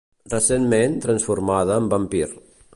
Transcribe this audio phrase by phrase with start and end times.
[0.33, 2.27] Recentment transformada amb vampir.